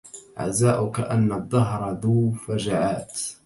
عزاؤك 0.37 0.99
أن 0.99 1.31
الدهر 1.33 1.91
ذو 1.91 2.31
فجعات 2.31 3.21